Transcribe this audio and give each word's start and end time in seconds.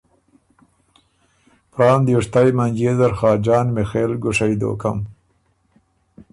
پران 1.71 1.99
دیوشتئ 2.07 2.47
منجيې 2.57 2.91
زر 2.99 3.11
خاجان 3.19 3.67
میخېل 3.75 4.11
ګُوشئ 4.23 4.53
دوکم۔ 4.59 4.97